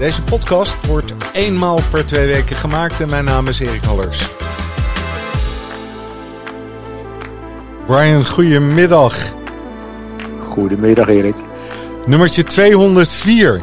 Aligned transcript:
Deze 0.00 0.22
podcast 0.22 0.86
wordt 0.86 1.14
eenmaal 1.32 1.80
per 1.90 2.06
twee 2.06 2.26
weken 2.26 2.56
gemaakt 2.56 3.00
en 3.00 3.08
mijn 3.08 3.24
naam 3.24 3.48
is 3.48 3.60
Erik 3.60 3.84
Hallers. 3.84 4.28
Brian, 7.86 8.26
goedemiddag. 8.26 9.16
Goedemiddag 10.48 11.08
Erik. 11.08 11.34
Nummertje 12.06 12.42
204 12.42 13.62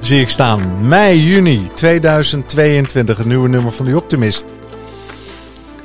zie 0.00 0.20
ik 0.20 0.28
staan. 0.28 0.88
Mei, 0.88 1.20
juni 1.20 1.68
2022, 1.74 3.16
het 3.16 3.26
nieuwe 3.26 3.48
nummer 3.48 3.72
van 3.72 3.86
The 3.86 3.96
Optimist. 3.96 4.44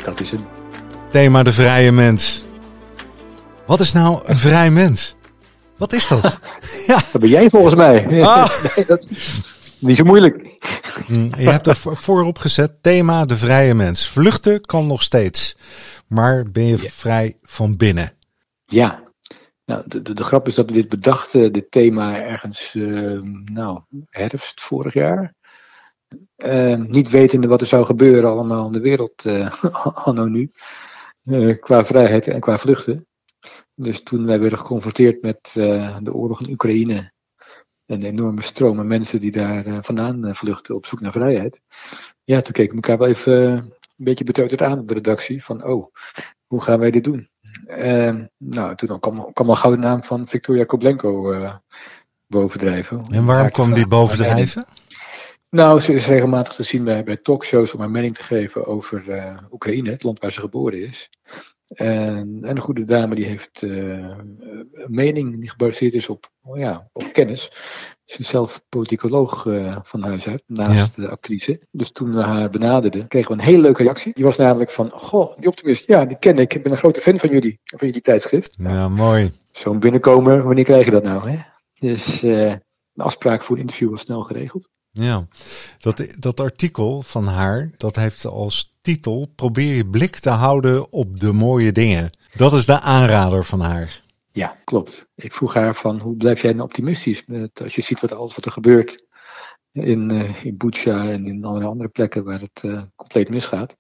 Dat 0.04 0.20
is 0.20 0.32
het. 0.32 0.42
Thema 1.10 1.44
de 1.44 1.52
vrije 1.52 1.92
mens. 1.92 2.44
Wat 3.66 3.80
is 3.80 3.94
nou 3.94 4.20
een 4.24 4.36
vrij 4.36 4.72
mens? 4.72 5.16
Wat 5.78 5.94
is 5.94 6.08
dat? 6.08 6.22
ja. 6.88 7.00
Dat 7.12 7.22
ben 7.22 7.30
jij 7.30 7.50
volgens 7.50 7.76
mij. 7.76 8.24
Ah. 8.24 8.50
Nee, 8.76 8.86
dat, 8.86 9.06
niet 9.84 9.96
zo 9.96 10.04
moeilijk. 10.04 10.36
Mm, 11.08 11.30
Je 11.38 11.50
hebt 11.50 11.68
er 11.68 11.76
voorop 11.76 12.38
gezet 12.38 12.84
thema 12.84 13.26
de 13.26 13.38
vrije 13.38 13.74
mens. 13.74 14.10
Vluchten 14.10 14.62
kan 14.62 14.88
nog 14.88 15.02
steeds, 15.02 15.58
maar 16.08 16.52
ben 16.52 16.66
je 16.66 16.78
vrij 16.78 17.38
van 17.42 17.78
binnen? 17.78 18.14
Ja. 18.66 19.02
Nou, 19.66 19.84
de, 19.86 20.02
de, 20.02 20.14
de 20.14 20.24
grap 20.24 20.48
is 20.48 20.56
dat 20.56 20.66
we 20.66 20.72
dit 20.72 20.90
bedachten, 20.90 21.54
dit 21.54 21.72
thema, 21.72 22.22
ergens, 22.22 22.76
uh, 22.76 23.22
nou, 23.46 23.80
herfst 24.10 24.62
vorig 24.62 24.94
jaar. 24.94 25.34
Uh, 26.38 26.76
niet 26.76 27.10
wetende 27.10 27.48
wat 27.48 27.62
er 27.62 27.68
zou 27.68 27.86
gebeuren 27.86 28.30
allemaal 28.30 28.66
in 28.66 28.72
de 28.72 28.80
wereld, 28.80 29.26
uh, 29.26 29.64
anno 30.08 30.26
nu. 30.26 30.52
Uh, 31.24 31.60
qua 31.60 31.86
vrijheid 31.86 32.28
en 32.28 32.40
qua 32.40 32.58
vluchten. 32.58 33.08
Dus 33.76 34.04
toen 34.04 34.26
wij 34.26 34.40
werden 34.40 34.60
geconfronteerd 34.60 35.22
met 35.22 35.40
de 36.04 36.14
oorlog 36.14 36.42
in 36.42 36.52
Oekraïne 36.52 37.13
en 37.86 38.00
de 38.00 38.08
enorme 38.08 38.42
stromen 38.42 38.88
mensen 38.88 39.20
die 39.20 39.32
daar 39.32 39.68
uh, 39.68 39.78
vandaan 39.82 40.26
uh, 40.26 40.34
vluchten 40.34 40.76
op 40.76 40.86
zoek 40.86 41.00
naar 41.02 41.12
vrijheid. 41.12 41.62
Ja, 42.24 42.42
toen 42.42 42.54
keken 42.54 42.70
we 42.70 42.82
elkaar 42.82 42.98
wel 42.98 43.08
even 43.08 43.42
uh, 43.42 43.50
een 43.52 43.74
beetje 43.96 44.24
beteuterd 44.24 44.62
aan 44.62 44.80
op 44.80 44.88
de 44.88 44.94
redactie. 44.94 45.44
Van, 45.44 45.64
oh, 45.64 45.94
hoe 46.48 46.62
gaan 46.62 46.80
wij 46.80 46.92
dit 46.92 47.04
doen? 47.04 47.32
nou, 48.38 48.76
toen 48.76 49.00
kwam, 49.00 49.34
kwam 49.34 49.50
al 49.50 49.56
gauw 49.56 49.72
de 49.72 49.78
naam 49.78 50.04
van 50.04 50.28
Victoria 50.28 50.64
Koblenko 50.64 51.36
bovendrijven. 52.28 53.06
En 53.10 53.26
waarom 53.26 53.52
kwam 53.52 53.74
die 53.74 53.88
bovendrijven? 53.88 54.66
Nou, 55.50 55.80
ze 55.80 55.94
is 55.94 56.08
regelmatig 56.08 56.54
te 56.54 56.64
zien 56.64 56.84
bij, 56.84 57.04
bij 57.04 57.18
talkshows 57.18 57.74
om 57.74 57.80
haar 57.80 57.90
mening 57.90 58.16
te 58.16 58.24
geven 58.24 58.66
over 58.66 59.04
Oekraïne, 59.52 59.90
het 59.90 60.04
land 60.04 60.20
waar 60.20 60.32
ze 60.32 60.40
geboren 60.40 60.88
is. 60.88 61.10
En, 61.74 62.40
en, 62.42 62.50
een 62.50 62.60
goede 62.60 62.84
dame 62.84 63.16
die 63.16 63.26
heeft 63.26 63.62
uh, 63.62 63.98
een 64.72 64.88
mening 64.88 65.40
die 65.40 65.50
gebaseerd 65.50 65.94
is 65.94 66.10
op, 66.10 66.30
ja, 66.54 66.90
op 66.92 67.14
kennis. 67.14 67.52
Ze 68.06 68.20
is 68.20 68.28
zelf 68.28 68.64
politicoloog 68.70 69.46
uh, 69.46 69.78
van 69.84 70.04
huis 70.04 70.28
uit, 70.28 70.44
naast 70.48 70.96
ja. 70.96 71.04
de 71.04 71.10
actrice. 71.10 71.68
Dus 71.72 71.92
toen 71.92 72.16
we 72.16 72.22
haar 72.22 72.50
benaderden, 72.50 73.08
kregen 73.08 73.32
we 73.32 73.38
een 73.38 73.48
hele 73.48 73.62
leuke 73.62 73.84
reactie. 73.84 74.14
Die 74.14 74.24
was 74.24 74.38
namelijk 74.38 74.72
van, 74.72 74.90
goh, 74.90 75.38
die 75.38 75.48
optimist, 75.48 75.88
ja, 75.88 76.06
die 76.06 76.20
ken 76.20 76.38
ik. 76.38 76.54
Ik 76.54 76.64
ben 76.64 76.72
een 76.72 76.78
grote 76.78 77.02
fan 77.02 77.20
van 77.20 77.30
jullie, 77.30 77.60
van 77.64 77.88
jullie 77.88 78.02
tijdschrift. 78.02 78.56
Ja, 78.58 78.90
mooi. 78.90 79.32
Zo'n 79.52 79.80
binnenkomer, 79.80 80.44
wanneer 80.44 80.64
krijg 80.64 80.86
je 80.86 80.92
dat 80.92 81.04
nou? 81.04 81.30
Hè? 81.30 81.38
Dus 81.80 82.24
uh, 82.24 82.54
de 82.92 83.04
afspraak 83.04 83.44
voor 83.44 83.56
een 83.56 83.62
interview 83.62 83.90
was 83.90 84.02
snel 84.02 84.22
geregeld. 84.22 84.70
Ja, 84.96 85.28
dat, 85.80 86.06
dat 86.20 86.40
artikel 86.40 87.02
van 87.02 87.28
haar, 87.28 87.72
dat 87.78 87.96
heeft 87.96 88.26
als 88.26 88.72
titel 88.82 89.28
Probeer 89.36 89.76
je 89.76 89.88
blik 89.88 90.20
te 90.20 90.30
houden 90.30 90.92
op 90.92 91.20
de 91.20 91.32
mooie 91.32 91.72
dingen. 91.72 92.10
Dat 92.34 92.54
is 92.54 92.66
de 92.66 92.80
aanrader 92.80 93.46
van 93.46 93.60
haar. 93.60 94.02
Ja, 94.32 94.58
klopt. 94.64 95.08
Ik 95.16 95.34
vroeg 95.34 95.54
haar 95.54 95.76
van 95.76 96.00
hoe 96.00 96.16
blijf 96.16 96.42
jij 96.42 96.52
nou 96.52 96.64
optimistisch 96.64 97.26
met, 97.26 97.62
als 97.62 97.76
je 97.76 97.82
ziet 97.82 98.02
wat 98.02 98.14
alles 98.14 98.36
wat 98.36 98.46
er 98.46 98.52
gebeurt 98.52 99.06
in, 99.72 100.10
uh, 100.10 100.46
in 100.46 100.58
Bucha 100.58 101.10
en 101.10 101.28
in 101.28 101.44
allerlei 101.44 101.70
andere 101.70 101.90
plekken 101.90 102.24
waar 102.24 102.40
het 102.40 102.62
uh, 102.66 102.82
compleet 102.96 103.30
misgaat. 103.30 103.78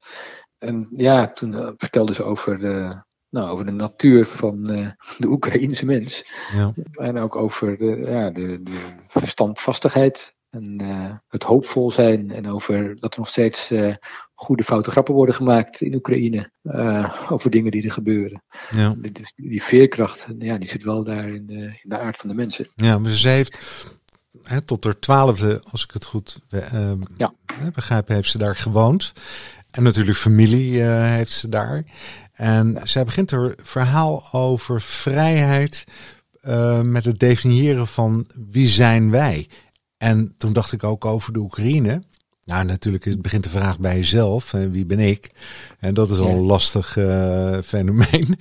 En 0.57 0.87
ja, 0.91 1.27
toen 1.27 1.51
uh, 1.51 1.69
vertelde 1.77 2.13
ze 2.13 2.23
over 2.23 2.59
de, 2.59 3.03
nou, 3.29 3.49
over 3.49 3.65
de 3.65 3.71
natuur 3.71 4.25
van 4.25 4.63
de 5.17 5.27
Oekraïense 5.27 5.85
mens. 5.85 6.25
Ja. 6.53 6.73
En 6.91 7.17
ook 7.17 7.35
over 7.35 7.77
de, 7.77 8.05
ja, 8.09 8.29
de, 8.29 8.63
de 8.63 8.79
verstandvastigheid 9.07 10.33
en 10.53 10.79
uh, 10.81 11.15
het 11.27 11.43
hoopvol 11.43 11.91
zijn 11.91 12.31
en 12.31 12.47
over 12.47 12.99
dat 12.99 13.13
er 13.13 13.19
nog 13.19 13.29
steeds 13.29 13.71
uh, 13.71 13.95
goede 14.33 14.63
foute 14.63 14.91
grappen 14.91 15.13
worden 15.13 15.35
gemaakt 15.35 15.81
in 15.81 15.95
Oekraïne. 15.95 16.51
Uh, 16.63 17.21
over 17.29 17.49
dingen 17.49 17.71
die 17.71 17.83
er 17.83 17.91
gebeuren. 17.91 18.43
Ja. 18.69 18.95
Die, 18.97 19.11
die 19.35 19.63
veerkracht, 19.63 20.25
ja, 20.39 20.57
die 20.57 20.67
zit 20.67 20.83
wel 20.83 21.03
daar 21.03 21.27
in 21.27 21.45
de, 21.45 21.53
in 21.55 21.89
de 21.89 21.97
aard 21.97 22.17
van 22.17 22.29
de 22.29 22.35
mensen. 22.35 22.67
Ja, 22.75 22.99
maar 22.99 23.11
ze 23.11 23.27
heeft 23.27 23.57
hè, 24.43 24.61
tot 24.61 24.83
haar 24.83 24.99
twaalfde, 24.99 25.61
als 25.71 25.83
ik 25.83 25.91
het 25.91 26.05
goed 26.05 26.39
ja. 27.17 27.33
begrijp, 27.73 28.07
heeft 28.07 28.29
ze 28.29 28.37
daar 28.37 28.55
gewoond. 28.55 29.13
En 29.71 29.83
natuurlijk 29.83 30.17
familie 30.17 30.81
heeft 30.81 31.31
ze 31.31 31.47
daar. 31.47 31.83
En 32.33 32.79
zij 32.83 33.03
begint 33.03 33.31
haar 33.31 33.53
verhaal 33.61 34.27
over 34.31 34.81
vrijheid 34.81 35.83
met 36.83 37.05
het 37.05 37.19
definiëren 37.19 37.87
van 37.87 38.29
wie 38.51 38.67
zijn 38.67 39.11
wij. 39.11 39.47
En 40.03 40.33
toen 40.37 40.53
dacht 40.53 40.71
ik 40.71 40.83
ook 40.83 41.05
over 41.05 41.33
de 41.33 41.39
Oekraïne. 41.39 42.01
Nou, 42.45 42.65
natuurlijk 42.65 43.21
begint 43.21 43.43
de 43.43 43.49
vraag 43.49 43.79
bij 43.79 43.95
jezelf. 43.95 44.51
Wie 44.51 44.85
ben 44.85 44.99
ik? 44.99 45.29
En 45.79 45.93
dat 45.93 46.09
is 46.09 46.17
al 46.17 46.29
een 46.29 46.45
lastig 46.45 46.95
uh, 46.97 47.57
fenomeen. 47.63 48.37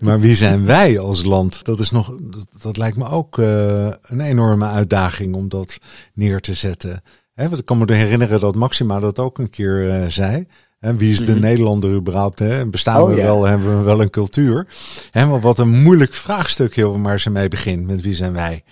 Maar 0.00 0.20
wie 0.20 0.34
zijn 0.34 0.64
wij 0.64 0.98
als 0.98 1.24
land? 1.24 1.64
Dat, 1.64 1.80
is 1.80 1.90
nog, 1.90 2.16
dat, 2.20 2.46
dat 2.60 2.76
lijkt 2.76 2.96
me 2.96 3.08
ook 3.08 3.38
uh, 3.38 3.88
een 4.02 4.20
enorme 4.20 4.66
uitdaging 4.66 5.34
om 5.34 5.48
dat 5.48 5.78
neer 6.14 6.40
te 6.40 6.54
zetten. 6.54 7.02
Hè, 7.34 7.48
want 7.48 7.60
ik 7.60 7.66
kan 7.66 7.78
me 7.78 7.92
herinneren 7.92 8.40
dat 8.40 8.54
Maxima 8.54 9.00
dat 9.00 9.18
ook 9.18 9.38
een 9.38 9.50
keer 9.50 9.84
uh, 9.84 10.08
zei. 10.08 10.46
En 10.78 10.96
wie 10.96 11.10
is 11.10 11.18
de 11.18 11.24
mm 11.24 11.32
-hmm. 11.32 11.40
Nederlander 11.40 11.90
überhaupt? 11.90 12.38
Hè? 12.38 12.66
Bestaan 12.66 13.02
oh, 13.02 13.08
we 13.08 13.14
wel, 13.14 13.44
hebben 13.44 13.78
we 13.78 13.84
wel 13.84 14.00
een 14.00 14.10
cultuur? 14.10 14.66
Hè, 15.10 15.26
maar 15.26 15.40
wat 15.40 15.58
een 15.58 15.82
moeilijk 15.82 16.14
vraagstuk 16.14 16.76
heel 16.76 17.00
waar 17.00 17.20
ze 17.20 17.30
mee 17.30 17.48
begint. 17.48 17.86
Met 17.86 18.00
wie 18.00 18.14
zijn 18.14 18.32
wij? 18.32 18.64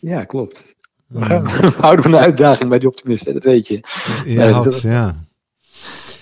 Ja, 0.00 0.24
klopt. 0.24 0.71
We, 1.12 1.24
gaan, 1.24 1.44
we 1.70 1.72
houden 1.80 2.02
van 2.02 2.12
de 2.12 2.18
uitdaging 2.18 2.68
bij 2.68 2.78
die 2.78 2.88
optimisten, 2.88 3.34
dat 3.34 3.42
weet 3.42 3.66
je. 3.66 3.80
Ja, 4.24 4.48
uh, 4.48 4.62
dat, 4.62 4.80
ja. 4.80 5.14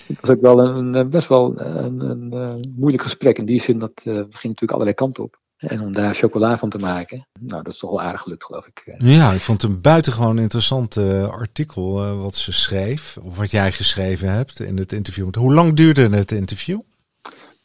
Het 0.07 0.17
was 0.21 0.29
ook 0.29 0.41
wel 0.41 0.59
een, 0.59 1.09
best 1.09 1.27
wel 1.27 1.59
een, 1.59 1.99
een, 1.99 2.33
een, 2.33 2.73
moeilijk 2.77 3.03
gesprek 3.03 3.37
in 3.37 3.45
die 3.45 3.61
zin 3.61 3.79
dat 3.79 3.91
uh, 3.95 4.03
we 4.03 4.11
gingen 4.11 4.27
natuurlijk 4.31 4.71
allerlei 4.71 4.95
kanten 4.95 5.23
op. 5.23 5.39
En 5.57 5.81
om 5.81 5.93
daar 5.93 6.15
chocola 6.15 6.57
van 6.57 6.69
te 6.69 6.77
maken, 6.77 7.27
nou 7.39 7.63
dat 7.63 7.73
is 7.73 7.79
toch 7.79 7.89
wel 7.89 8.01
aardig 8.01 8.21
gelukt 8.21 8.43
geloof 8.43 8.67
ik. 8.67 8.95
Ja, 8.97 9.31
ik 9.31 9.41
vond 9.41 9.61
het 9.61 9.71
een 9.71 9.81
buitengewoon 9.81 10.39
interessant 10.39 10.95
uh, 10.95 11.29
artikel 11.29 12.05
uh, 12.05 12.21
wat 12.21 12.35
ze 12.35 12.51
schreef, 12.51 13.17
of 13.21 13.37
wat 13.37 13.51
jij 13.51 13.71
geschreven 13.71 14.29
hebt 14.29 14.59
in 14.59 14.77
het 14.77 14.91
interview. 14.91 15.35
Hoe 15.35 15.53
lang 15.53 15.73
duurde 15.73 16.09
het 16.09 16.31
interview? 16.31 16.79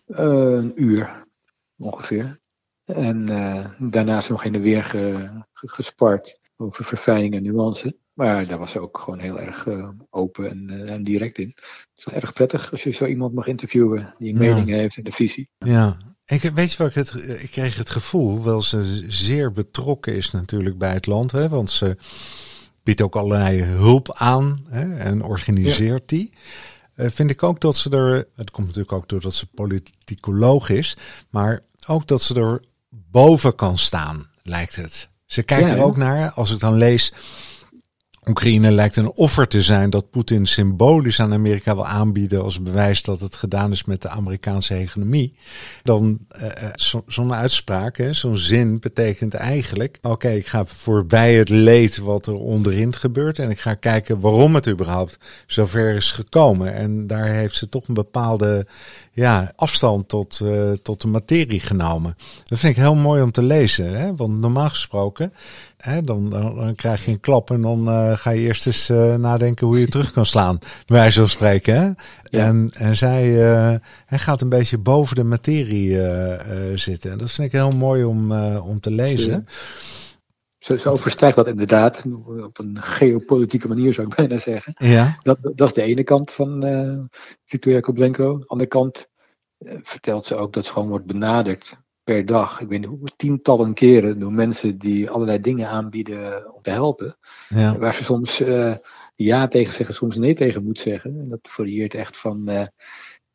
een 0.07 0.73
uur 0.83 1.25
ongeveer. 1.79 2.39
En 2.85 3.27
daarna 3.79 4.17
is 4.17 4.29
nog 4.29 4.45
in 4.45 4.53
de 4.53 4.61
weer 4.61 4.85
ge, 4.85 5.29
ge, 5.53 5.69
gespart 5.69 6.39
over 6.57 6.85
verfijning 6.85 7.35
en 7.35 7.43
nuance. 7.43 7.97
Maar 8.13 8.47
daar 8.47 8.59
was 8.59 8.71
ze 8.71 8.81
ook 8.81 8.99
gewoon 8.99 9.19
heel 9.19 9.41
erg 9.41 9.67
uh, 9.67 9.89
open 10.11 10.51
en, 10.51 10.67
uh, 10.71 10.93
en, 10.93 11.05
direct 11.05 11.39
in. 11.39 11.53
Het 11.57 11.89
is 11.97 12.05
wel 12.05 12.15
erg 12.15 12.33
prettig 12.33 12.71
als 12.71 12.83
je 12.83 12.91
zo 12.91 13.07
iemand 13.07 13.35
mag 13.35 13.47
interviewen 13.47 14.15
die 14.19 14.35
een 14.35 14.43
ja. 14.43 14.55
mening 14.55 14.69
heeft 14.69 14.97
en 14.97 15.07
een 15.07 15.13
visie. 15.13 15.49
Ja, 15.59 15.97
ik, 16.27 16.43
weet 16.43 16.73
je 16.73 16.79
wat 16.79 16.89
ik 16.89 16.95
het, 16.95 17.15
ik 17.43 17.51
kreeg 17.51 17.77
het 17.77 17.91
gevoel, 17.91 18.31
hoewel 18.31 18.63
ze 18.63 19.05
zeer 19.09 19.53
betrokken 19.53 20.17
is 20.17 20.31
natuurlijk 20.31 20.79
bij 20.79 20.93
het 20.93 21.07
land, 21.07 21.33
hè, 21.33 21.49
want 21.49 21.71
ze 21.71 21.97
biedt 22.83 23.03
ook 23.03 23.17
allerlei 23.17 23.63
hulp 23.63 24.13
aan 24.13 24.59
hè, 24.69 24.97
en 24.97 25.23
organiseert 25.23 26.11
ja. 26.11 26.17
die. 26.17 26.31
Uh, 26.97 27.11
vind 27.11 27.31
ik 27.31 27.43
ook 27.43 27.61
dat 27.61 27.77
ze 27.77 27.91
er, 27.91 28.29
het 28.35 28.51
komt 28.51 28.67
natuurlijk 28.67 28.93
ook 28.93 29.09
doordat 29.09 29.35
ze 29.35 29.47
politicoloog 29.47 30.69
is, 30.69 30.97
maar 31.31 31.61
ook 31.87 32.07
dat 32.07 32.23
ze 32.23 32.35
er 32.41 32.63
boven 32.89 33.55
kan 33.55 33.79
staan, 33.79 34.31
lijkt 34.43 34.77
het. 34.77 35.09
Ze 35.27 35.43
kijkt 35.43 35.69
ja, 35.69 35.75
er 35.75 35.83
ook 35.83 35.97
naar, 35.97 36.31
als 36.31 36.53
ik 36.53 36.61
dan 36.61 36.77
lees 36.77 37.13
Oekraïne 38.29 38.71
lijkt 38.71 38.97
een 38.97 39.13
offer 39.13 39.49
te 39.49 39.63
zijn 39.63 39.91
dat 39.91 40.11
Poetin 40.11 40.47
symbolisch 40.47 41.21
aan 41.21 41.33
Amerika 41.33 41.75
wil 41.75 41.87
aanbieden 41.87 42.43
als 42.43 42.63
bewijs 42.63 43.03
dat 43.03 43.21
het 43.21 43.37
gedaan 43.37 43.73
is 43.73 43.85
met 43.85 44.03
de 44.03 44.09
Amerikaanse 44.09 44.75
economie. 44.75 45.35
Dan 45.83 46.19
uh, 46.43 46.49
zo'n 47.07 47.35
uitspraak, 47.35 48.09
zo'n 48.11 48.37
zin 48.37 48.81
betekent 48.81 49.35
eigenlijk: 49.35 49.99
oké, 50.03 50.29
ik 50.29 50.47
ga 50.47 50.65
voorbij 50.65 51.35
het 51.35 51.49
leed 51.49 51.99
wat 51.99 52.27
er 52.27 52.35
onderin 52.35 52.95
gebeurt 52.95 53.39
en 53.39 53.51
ik 53.51 53.61
ga 53.61 53.75
kijken 53.75 54.21
waarom 54.21 54.55
het 54.55 54.69
überhaupt 54.69 55.19
zover 55.47 55.95
is 55.95 56.11
gekomen. 56.11 56.75
En 56.75 57.07
daar 57.07 57.27
heeft 57.27 57.55
ze 57.55 57.69
toch 57.69 57.89
een 57.89 57.95
bepaalde 57.95 58.67
ja, 59.13 59.53
afstand 59.57 60.09
tot, 60.09 60.41
uh, 60.43 60.73
tot 60.73 61.01
de 61.01 61.09
materie 61.09 61.61
genomen. 61.61 62.17
Dat 62.45 62.59
vind 62.59 62.77
ik 62.77 62.83
heel 62.83 62.95
mooi 62.95 63.23
om 63.23 63.33
te 63.33 63.43
lezen, 63.43 63.99
hè? 63.99 64.17
want 64.17 64.39
normaal 64.39 64.69
gesproken 64.69 65.33
Hè, 65.77 66.01
dan, 66.01 66.31
dan, 66.31 66.75
krijg 66.75 67.05
je 67.05 67.11
een 67.11 67.21
klap 67.21 67.51
en 67.51 67.61
dan 67.61 67.89
uh, 67.89 68.17
ga 68.17 68.31
je 68.31 68.41
eerst 68.41 68.67
eens 68.67 68.91
uh, 68.91 69.15
nadenken 69.15 69.67
hoe 69.67 69.81
je 69.81 69.89
terug 69.89 70.13
kan 70.13 70.27
slaan. 70.27 70.59
Bij 70.59 70.97
wijze 70.97 71.19
van 71.19 71.29
spreken. 71.29 71.75
Hè? 71.75 71.91
En, 72.41 72.71
en 72.75 72.97
zij 72.97 73.29
uh, 73.31 73.75
hij 74.07 74.19
gaat 74.19 74.41
een 74.41 74.49
beetje 74.49 74.79
boven 74.79 75.17
de 75.17 75.25
materie 75.25 75.99
zitten. 76.75 77.11
En 77.11 77.19
dat 77.19 77.31
vind 77.31 77.47
ik 77.47 77.53
heel 77.53 77.71
mooi 77.71 78.05
om, 78.05 78.33
om 78.59 78.81
te 78.81 78.91
lezen. 78.91 79.47
Zo, 80.59 80.77
zo 80.77 80.97
verstijgt 80.97 81.37
dat 81.37 81.47
inderdaad. 81.47 82.05
Op 82.45 82.59
een 82.59 82.83
geopolitieke 82.83 83.69
manier 83.69 83.95
zou 83.95 84.07
ik 84.07 84.15
bijna 84.17 84.39
zeggen. 84.39 84.75
Ja. 84.77 85.19
Dat, 85.23 85.39
dat 85.43 85.69
is 85.69 85.75
de 85.75 85.83
ene 85.83 86.03
kant 86.03 86.31
van 86.31 86.65
Victoria 87.45 87.81
Koblenko. 87.81 88.39
de 88.39 88.47
andere 88.47 88.71
kant 88.71 89.09
vertelt 89.83 90.27
ze 90.27 90.35
ook 90.35 90.53
dat 90.53 90.67
ze 90.67 90.73
gewoon 90.73 90.89
wordt 90.89 91.07
benaderd 91.07 91.77
per 92.07 92.27
dag, 92.27 92.61
ik 92.61 92.69
weet 92.69 92.81
niet 92.81 92.89
hoe, 92.89 93.09
tientallen 93.17 93.75
keren 93.75 94.19
door 94.19 94.33
mensen 94.33 94.79
die 94.79 95.11
allerlei 95.11 95.41
dingen 95.41 95.69
aanbieden 95.69 96.55
om 96.55 96.63
te 96.63 96.71
helpen. 96.71 97.17
Ja. 97.49 97.79
Waar 97.79 97.95
ze 97.95 98.05
soms 98.05 98.41
uh, 98.41 98.75
ja 99.15 99.49
tegen 99.49 99.75
zeggen, 99.75 99.95
soms 99.95 100.17
nee 100.17 100.35
tegen 100.35 100.65
moet 100.65 100.79
zeggen. 100.79 101.21
En 101.21 101.29
dat 101.29 101.39
varieert 101.43 101.95
echt 101.95 102.17
van 102.17 102.51
uh, 102.51 102.67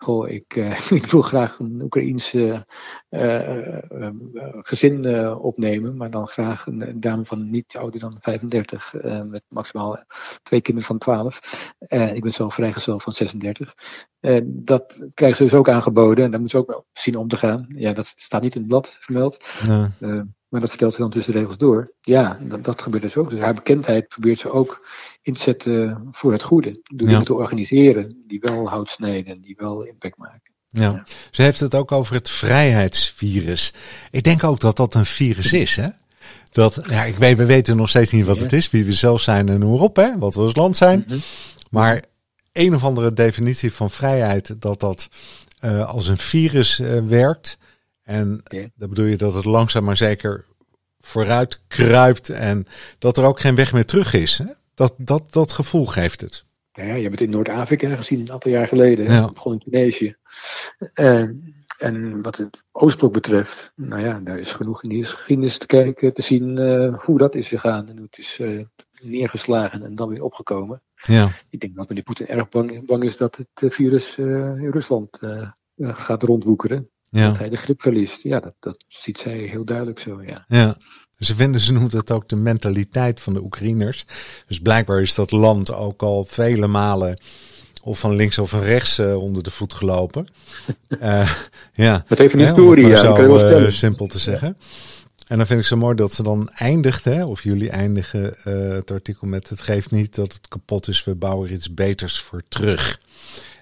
Goh, 0.04 0.30
ik, 0.30 0.56
uh, 0.56 0.92
ik 1.00 1.06
wil 1.06 1.22
graag 1.22 1.60
een 1.60 1.82
Oekraïense 1.82 2.68
uh, 3.10 3.58
uh, 3.92 4.10
gezin 4.62 5.28
opnemen, 5.36 5.98
maar 5.98 6.12
dan 6.12 6.28
graag 6.28 6.68
een, 6.68 7.00
dame 7.00 7.26
van 7.26 7.50
niet 7.50 7.78
ouder 7.78 8.00
dan 8.00 8.18
35, 8.20 8.94
met 9.26 9.44
maximaal 9.48 10.04
twee 10.44 10.62
kinderen 10.62 10.90
van 10.90 10.98
12. 10.98 11.74
ik 11.90 12.22
ben 12.22 12.34
zelf 12.34 12.54
vrijgezel 12.54 13.00
van 13.00 13.14
36. 13.14 13.76
dat 14.46 15.08
krijgen 15.14 15.38
ze 15.38 15.44
dus 15.44 15.54
ook 15.54 15.70
aangeboden 15.70 16.26
en 16.26 16.32
daar 16.32 16.40
moeten 16.40 16.60
ze 16.60 16.66
ook 16.66 16.72
wel 16.72 16.86
zien 16.94 17.16
om 17.16 17.28
te 17.28 17.38
gaan. 17.38 17.66
Ja, 17.70 17.94
dat 17.94 18.14
staat 18.16 18.42
niet 18.42 18.56
in 18.56 18.62
het 18.62 18.70
blad 18.70 18.98
vermeld. 19.00 19.48
Nee. 20.00 20.24
Maar 20.52 20.62
dat 20.62 20.70
vertelt 20.70 20.94
ze 20.94 21.02
dan 21.02 21.10
tussen 21.10 21.34
de 21.34 21.40
regels 21.40 21.58
door. 21.58 21.92
Ja, 22.02 22.40
dat, 22.42 22.64
dat 22.64 22.82
gebeurt 22.82 23.04
dus 23.04 23.16
ook. 23.16 23.30
Dus 23.30 23.40
haar 23.40 23.54
bekendheid 23.54 24.08
probeert 24.08 24.40
ze 24.40 24.52
ook 24.52 24.88
in 25.22 25.34
te 25.34 25.42
zetten 25.42 26.08
voor 26.12 26.32
het 26.32 26.44
goede. 26.44 26.72
Door 26.72 27.08
dingen 27.08 27.24
te 27.24 27.34
organiseren 27.34 28.24
die 28.28 28.40
wel 28.40 28.70
hout 28.70 28.90
snijden, 28.90 29.42
die 29.42 29.56
wel 29.58 29.84
impact 29.84 30.18
maken. 30.18 30.52
Ja. 30.70 31.06
ze 31.32 31.42
heeft 31.42 31.60
het 31.60 31.76
ook 31.76 31.92
over 31.92 32.16
het 32.16 32.30
vrijheidsvirus. 32.30 33.74
Ik 34.12 34.24
denk 34.24 34.44
ook 34.44 34.60
dat 34.60 34.78
dat 34.78 34.96
een 34.96 35.06
virus 35.06 35.54
is, 35.54 35.76
hè? 35.76 35.88
Dat, 36.52 36.80
ja, 36.90 37.04
ik 37.04 37.18
weet, 37.18 37.38
we 37.38 37.46
weten 37.46 37.78
nog 37.78 37.90
steeds 37.90 38.12
niet 38.12 38.26
wat 38.26 38.40
het 38.40 38.54
is, 38.54 38.70
wie 38.70 38.86
we 38.86 38.94
zelf 38.94 39.22
zijn 39.22 39.50
en 39.50 39.62
hoe 39.62 39.80
op, 39.80 39.96
hè? 39.96 40.18
Wat 40.18 40.36
we 40.36 40.42
als 40.42 40.56
land 40.56 40.78
zijn. 40.78 41.04
Mhm. 41.08 41.18
Maar 41.70 42.04
een 42.54 42.76
of 42.76 42.84
andere 42.84 43.14
definitie 43.14 43.74
van 43.74 43.92
vrijheid, 43.92 44.62
dat 44.62 44.80
dat 44.80 45.10
uh, 45.66 45.90
als 45.90 46.08
een 46.08 46.18
virus 46.18 46.80
uh, 46.80 47.02
werkt. 47.06 47.58
En 48.04 48.40
okay. 48.40 48.72
dat 48.76 48.90
bedoel 48.90 49.06
je 49.06 49.18
dat 49.18 49.34
het 49.34 49.46
langzaam 49.46 49.84
maar 49.84 49.98
zeker 49.98 50.46
vooruit 51.00 51.62
kruipt 51.68 52.30
en 52.30 52.68
dat 53.00 53.18
er 53.18 53.24
ook 53.24 53.40
geen 53.40 53.56
weg 53.56 53.74
meer 53.74 53.86
terug 53.86 54.14
is. 54.14 54.38
Hè? 54.38 54.46
Dat, 54.74 54.94
dat, 54.98 55.34
dat 55.34 55.52
gevoel 55.52 55.86
geeft 55.86 56.22
het. 56.22 56.46
Ja, 56.72 56.84
je 56.84 57.02
hebt 57.02 57.12
het 57.12 57.22
in 57.22 57.30
Noord-Afrika 57.30 57.96
gezien 57.96 58.20
een 58.20 58.32
aantal 58.32 58.52
jaar 58.52 58.68
geleden. 58.68 59.06
Ja. 59.06 59.32
begon 59.32 59.54
in 59.54 59.60
Tunesië. 59.60 60.16
En, 60.94 61.56
en 61.78 62.22
wat 62.22 62.38
het 62.38 62.64
Oostblok 62.72 63.14
betreft, 63.14 63.72
nou 63.76 64.02
ja, 64.02 64.20
daar 64.20 64.40
is 64.40 64.54
genoeg 64.54 64.84
in 64.84 64.90
die 64.90 65.06
geschiedenis 65.06 65.58
te 65.58 65.66
kijken, 65.66 66.14
te 66.14 66.22
zien 66.22 66.58
uh, 66.58 66.96
hoe 67.00 67.18
dat 67.18 67.36
is 67.36 67.48
gegaan 67.48 67.90
en 67.90 67.96
hoe 67.96 68.06
het 68.06 68.18
is 68.18 68.38
uh, 68.40 68.66
neergeslagen 69.02 69.84
en 69.84 69.96
dan 69.96 70.10
weer 70.10 70.24
opgekomen. 70.24 70.82
Ja. 70.96 71.30
Ik 71.50 71.60
denk 71.60 71.76
dat 71.76 71.88
meneer 71.88 72.04
Poetin 72.04 72.28
erg 72.28 72.50
bang, 72.50 72.86
bang 72.86 73.04
is 73.04 73.18
dat 73.18 73.36
het 73.36 73.74
virus 73.74 74.18
uh, 74.18 74.26
in 74.62 74.70
Rusland 74.72 75.20
gaat 75.78 76.24
rondwoekeren. 76.24 76.90
Ja. 77.12 77.28
Dat 77.28 77.38
hij 77.38 77.50
de 77.50 77.58
grip 77.58 77.82
verliest. 77.82 78.22
Ja, 78.24 78.40
dat, 78.40 78.54
dat 78.60 78.84
ziet 78.88 79.18
zij 79.18 79.38
heel 79.38 79.66
duidelijk 79.66 80.00
zo, 80.00 80.22
ja. 80.24 80.46
Ja. 80.48 80.78
Ze 81.20 81.36
vinden, 81.36 81.62
ze 81.62 81.74
noemt 81.74 81.94
het 81.94 82.12
ook 82.12 82.30
de 82.30 82.36
mentaliteit 82.36 83.22
van 83.22 83.34
de 83.34 83.42
Oekraïners. 83.42 84.06
Dus 84.48 84.60
blijkbaar 84.60 85.02
is 85.02 85.16
dat 85.16 85.32
land 85.32 85.74
ook 85.74 86.02
al 86.02 86.26
vele 86.26 86.68
malen 86.68 87.20
of 87.84 88.00
van 88.00 88.16
links 88.16 88.38
of 88.38 88.50
van 88.50 88.62
rechts 88.62 89.00
uh, 89.00 89.16
onder 89.16 89.44
de 89.44 89.52
voet 89.52 89.74
gelopen. 89.74 90.28
uh, 91.02 91.32
ja. 91.74 92.04
Dat 92.08 92.18
heeft 92.18 92.34
een 92.34 92.40
historie, 92.40 92.88
ja. 92.88 92.96
Zo, 92.96 93.14
kan 93.14 93.32
je 93.32 93.66
uh, 93.66 93.72
simpel 93.72 94.08
te 94.08 94.20
zeggen. 94.20 94.58
En 95.28 95.38
dan 95.38 95.48
vind 95.48 95.60
ik 95.60 95.66
zo 95.66 95.78
mooi 95.78 95.96
dat 95.96 96.14
ze 96.14 96.24
dan 96.24 96.50
eindigt, 96.50 97.06
hè, 97.06 97.26
of 97.26 97.44
jullie 97.44 97.70
eindigen 97.70 98.36
het 98.44 98.92
artikel 98.92 99.28
met 99.28 99.50
het 99.50 99.62
geeft 99.62 99.92
niet 99.92 100.16
dat 100.16 100.34
het 100.34 100.48
kapot 100.48 100.88
is, 100.88 101.04
we 101.04 101.16
bouwen 101.16 101.48
er 101.48 101.54
iets 101.54 101.74
beters 101.74 102.20
voor 102.20 102.42
terug. 102.48 103.00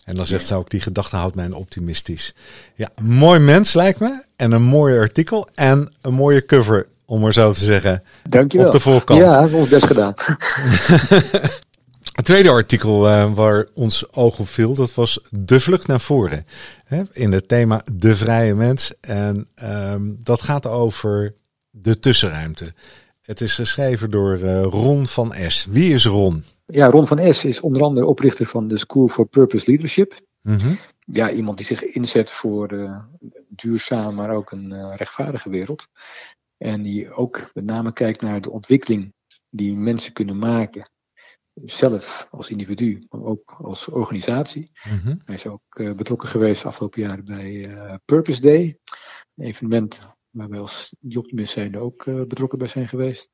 En 0.09 0.15
dan 0.15 0.25
zegt 0.25 0.45
ze 0.45 0.55
ook, 0.55 0.69
die 0.69 0.81
gedachte 0.81 1.15
houdt 1.15 1.35
mij 1.35 1.51
optimistisch. 1.51 2.33
Ja, 2.75 2.89
mooi 3.01 3.39
mens 3.39 3.73
lijkt 3.73 3.99
me. 3.99 4.23
En 4.35 4.51
een 4.51 4.63
mooi 4.63 4.99
artikel. 4.99 5.47
En 5.53 5.93
een 6.01 6.13
mooie 6.13 6.45
cover, 6.45 6.87
om 7.05 7.21
maar 7.21 7.33
zo 7.33 7.51
te 7.51 7.63
zeggen. 7.63 8.03
Dankjewel. 8.29 8.67
Op 8.67 8.71
de 8.71 8.79
voorkant. 8.79 9.19
Ja, 9.19 9.47
ons 9.51 9.69
best 9.69 9.85
gedaan. 9.85 10.13
Het 12.19 12.25
tweede 12.25 12.49
artikel 12.49 13.09
uh, 13.09 13.33
waar 13.33 13.67
ons 13.73 14.13
oog 14.13 14.39
op 14.39 14.47
viel, 14.47 14.73
dat 14.73 14.93
was 14.93 15.19
De 15.29 15.59
Vlucht 15.59 15.87
naar 15.87 15.99
voren. 15.99 16.45
Hè, 16.85 17.01
in 17.11 17.31
het 17.31 17.47
thema 17.47 17.81
De 17.93 18.15
Vrije 18.15 18.55
Mens. 18.55 18.91
En 19.01 19.47
um, 19.63 20.17
dat 20.23 20.41
gaat 20.41 20.67
over 20.67 21.35
de 21.69 21.99
tussenruimte. 21.99 22.73
Het 23.21 23.41
is 23.41 23.53
geschreven 23.53 24.11
door 24.11 24.37
uh, 24.37 24.63
Ron 24.63 25.07
van 25.07 25.33
S. 25.47 25.67
Wie 25.69 25.93
is 25.93 26.05
Ron? 26.05 26.43
Ja, 26.71 26.89
Ron 26.89 27.07
van 27.07 27.33
S 27.33 27.43
is 27.43 27.59
onder 27.59 27.81
andere 27.81 28.05
oprichter 28.05 28.45
van 28.45 28.67
de 28.67 28.77
School 28.77 29.07
for 29.07 29.25
Purpose 29.27 29.69
Leadership. 29.69 30.21
Mm 30.41 30.77
Ja, 31.11 31.31
iemand 31.31 31.57
die 31.57 31.65
zich 31.65 31.83
inzet 31.83 32.29
voor 32.29 32.73
uh, 32.73 33.03
duurzaam, 33.47 34.15
maar 34.15 34.29
ook 34.29 34.51
een 34.51 34.71
uh, 34.71 34.93
rechtvaardige 34.95 35.49
wereld. 35.49 35.87
En 36.57 36.81
die 36.81 37.11
ook 37.11 37.49
met 37.53 37.65
name 37.65 37.93
kijkt 37.93 38.21
naar 38.21 38.41
de 38.41 38.49
ontwikkeling 38.49 39.13
die 39.49 39.75
mensen 39.75 40.13
kunnen 40.13 40.37
maken. 40.37 40.89
Zelf 41.65 42.27
als 42.31 42.49
individu, 42.49 42.99
maar 43.09 43.23
ook 43.23 43.55
als 43.61 43.87
organisatie. 43.87 44.71
Mm 45.03 45.21
Hij 45.25 45.35
is 45.35 45.47
ook 45.47 45.79
uh, 45.79 45.91
betrokken 45.93 46.27
geweest 46.29 46.65
afgelopen 46.65 47.01
jaar 47.01 47.23
bij 47.23 47.69
Purpose 48.05 48.41
Day. 48.41 48.79
Een 49.35 49.45
evenement 49.45 49.99
waar 50.29 50.49
wij 50.49 50.59
als 50.59 50.95
Optimist 51.15 51.53
zijn 51.53 51.77
ook 51.77 52.05
betrokken 52.05 52.57
bij 52.57 52.67
zijn 52.67 52.87
geweest. 52.87 53.29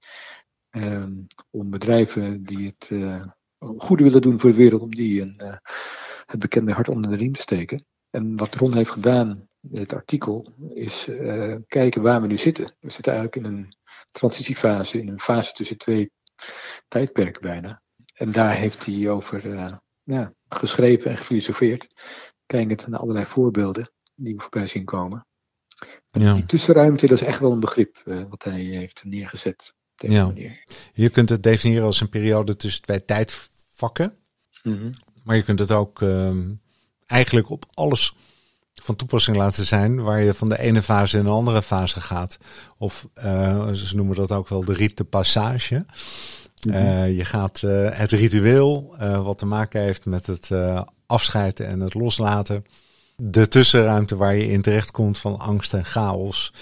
Ehm, 0.76 1.14
om 1.52 1.70
bedrijven 1.70 2.44
die 2.44 2.76
het 2.78 2.90
uh, 2.90 3.26
goede 3.60 4.04
willen 4.04 4.22
doen 4.22 4.40
voor 4.40 4.50
de 4.50 4.56
wereld, 4.56 4.82
om 4.82 4.96
die 4.96 5.22
een, 5.22 5.40
uh, 5.44 5.58
het 6.26 6.40
bekende 6.40 6.72
hart 6.72 6.90
onder 6.90 7.12
de 7.12 7.18
riem 7.18 7.34
te 7.34 7.42
steken. 7.42 7.86
En 8.10 8.36
wat 8.36 8.56
Ron 8.56 8.74
heeft 8.74 8.90
gedaan 8.90 9.48
in 9.72 9.80
het 9.80 9.94
artikel, 9.94 10.54
is 10.74 11.08
uh, 11.08 11.56
kijken 11.68 12.02
waar 12.02 12.22
we 12.22 12.28
nu 12.28 12.38
zitten. 12.38 12.66
We 12.80 12.92
zitten 12.92 13.14
eigenlijk 13.14 13.46
in 13.46 13.54
een 13.54 13.74
transitiefase, 14.12 15.00
in 15.00 15.08
een 15.08 15.20
fase 15.20 15.54
tussen 15.54 15.78
twee 15.78 16.12
tijdperken 16.88 17.42
bijna. 17.42 17.82
En 18.14 18.32
daar 18.32 18.56
heeft 18.56 18.86
hij 18.86 19.10
over 19.10 19.50
ja, 20.04 20.34
geschreven 20.48 21.12
en 21.12 21.18
gefilosofeerd. 21.18 21.88
Kijkend 22.46 22.88
naar 22.88 23.00
allerlei 23.00 23.26
voorbeelden 23.26 23.92
die 24.16 24.36
we 24.36 24.42
voorbij 24.42 24.68
zien 24.68 24.86
komen. 24.86 25.26
Ja. 26.10 26.34
Die 26.34 26.46
tussenruimte, 26.46 27.08
dat 27.08 27.22
is 27.22 27.28
echt 27.28 27.40
wel 27.40 27.52
een 27.52 27.60
begrip 27.60 28.02
wat 28.30 28.44
hij 28.44 28.62
heeft 28.62 29.04
neergezet 29.04 29.74
ja. 29.98 30.34
Je 30.94 31.10
kunt 31.10 31.30
het 31.30 31.44
definiëren 31.44 31.86
als 31.86 32.02
een 32.02 32.10
periode 32.10 32.56
tussen 32.56 32.82
twee 32.82 33.06
tijdvakken. 33.06 34.14
Mm 34.64 34.94
Maar 35.24 35.36
je 35.36 35.44
kunt 35.44 35.60
het 35.60 35.72
ook 35.72 36.02
uh, 36.02 36.32
eigenlijk 37.06 37.50
op 37.50 37.66
alles 37.74 38.16
van 38.74 38.96
toepassing 38.96 39.38
laten 39.38 39.66
zijn, 39.66 40.04
waar 40.04 40.22
je 40.22 40.34
van 40.34 40.50
de 40.50 40.60
ene 40.60 40.82
fase 40.82 41.18
in 41.18 41.26
een 41.26 41.32
andere 41.32 41.62
fase 41.62 42.02
gaat. 42.02 42.38
Of 42.78 43.08
uh, 43.16 43.72
ze 43.72 43.96
noemen 43.96 44.16
dat 44.16 44.32
ook 44.32 44.50
wel 44.50 44.66
de 44.66 44.74
rite 44.74 45.04
passage. 45.04 45.76
Mm 45.76 46.74
uh, 46.74 47.18
je 47.18 47.26
gaat 47.26 47.62
uh, 47.62 47.90
het 47.92 48.12
ritueel, 48.12 48.96
wat 49.00 49.38
te 49.38 49.46
maken 49.46 49.82
heeft 49.82 50.06
met 50.06 50.28
het 50.28 50.50
afscheid 51.06 51.60
en 51.60 51.80
het 51.80 51.94
loslaten. 51.94 52.66
De 53.16 53.48
tussenruimte 53.48 54.16
waar 54.16 54.36
je 54.36 54.48
in 54.48 54.62
terecht 54.62 54.92
komt 54.92 55.18
van 55.18 55.40
angst 55.40 55.74
en 55.74 55.86
chaos. 55.86 56.54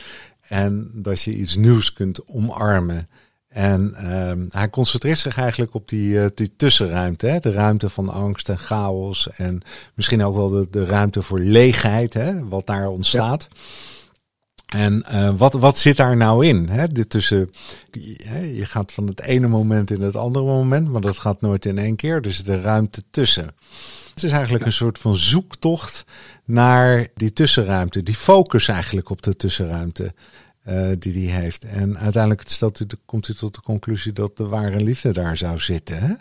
En 0.48 0.92
dat 0.94 1.22
je 1.22 1.36
iets 1.36 1.56
nieuws 1.56 1.94
kunt 1.94 2.28
omarmen. 2.28 3.08
En 3.54 3.96
uh, 4.02 4.32
hij 4.50 4.70
concentreert 4.70 5.20
zich 5.20 5.38
eigenlijk 5.38 5.74
op 5.74 5.90
die, 5.90 6.10
uh, 6.10 6.26
die 6.34 6.54
tussenruimte. 6.58 7.28
Hè? 7.28 7.40
De 7.40 7.52
ruimte 7.52 7.90
van 7.90 8.10
angst 8.10 8.50
en 8.50 8.58
chaos. 8.58 9.30
En 9.36 9.62
misschien 9.94 10.24
ook 10.24 10.36
wel 10.36 10.50
de, 10.50 10.68
de 10.70 10.86
ruimte 10.86 11.22
voor 11.22 11.40
leegheid, 11.40 12.14
hè? 12.14 12.48
wat 12.48 12.66
daar 12.66 12.88
ontstaat. 12.88 13.48
En 14.66 15.06
uh, 15.12 15.34
wat, 15.38 15.54
wat 15.54 15.78
zit 15.78 15.98
daar 15.98 16.18
nou 16.18 16.46
in? 16.46 16.68
Hè? 16.68 16.88
De 16.88 17.08
tussen, 17.08 17.50
je 17.92 18.66
gaat 18.66 18.92
van 18.92 19.08
het 19.08 19.22
ene 19.22 19.48
moment 19.48 19.92
in 19.92 20.02
het 20.02 20.16
andere 20.16 20.46
moment, 20.46 20.88
maar 20.88 21.02
dat 21.02 21.18
gaat 21.18 21.42
nooit 21.42 21.66
in 21.66 21.78
één 21.78 21.96
keer. 21.96 22.22
Dus 22.22 22.44
de 22.44 22.62
ruimte 22.62 23.04
tussen. 23.12 23.48
Het 24.14 24.24
is 24.24 24.32
eigenlijk 24.32 24.66
een 24.66 24.74
soort 24.74 25.00
van 25.00 25.16
zoektocht 25.16 26.06
naar 26.46 27.08
die 27.16 27.34
tussenruimte. 27.34 28.04
Die 28.04 28.16
focus 28.16 28.68
eigenlijk 28.68 29.10
op 29.10 29.22
de 29.22 29.36
tussenruimte 29.36 30.14
uh, 30.70 30.92
die 31.00 31.30
hij 31.30 31.42
heeft. 31.42 31.64
En 31.64 31.98
uiteindelijk 31.98 32.44
stelt 32.48 32.80
u, 32.80 32.86
komt 33.06 33.28
u 33.28 33.34
tot 33.34 33.56
de 33.56 33.62
conclusie 33.62 34.14
dat 34.14 34.38
de 34.38 34.46
ware 34.46 34.84
liefde 34.84 35.12
daar 35.12 35.38
zou 35.38 35.60
zitten. 35.60 36.00
Hè? 36.00 36.08
In 36.08 36.16